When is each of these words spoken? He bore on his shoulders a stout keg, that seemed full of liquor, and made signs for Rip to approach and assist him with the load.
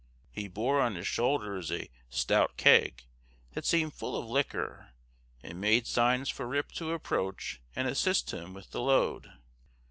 He 0.31 0.47
bore 0.47 0.81
on 0.81 0.95
his 0.95 1.07
shoulders 1.07 1.71
a 1.71 1.91
stout 2.09 2.57
keg, 2.57 3.03
that 3.53 3.65
seemed 3.67 3.93
full 3.93 4.17
of 4.19 4.25
liquor, 4.25 4.93
and 5.43 5.61
made 5.61 5.85
signs 5.85 6.27
for 6.27 6.47
Rip 6.47 6.71
to 6.71 6.93
approach 6.93 7.61
and 7.75 7.87
assist 7.87 8.33
him 8.33 8.55
with 8.55 8.71
the 8.71 8.81
load. 8.81 9.31